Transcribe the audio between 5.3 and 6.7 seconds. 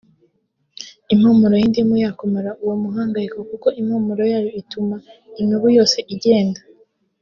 imibu yose igenda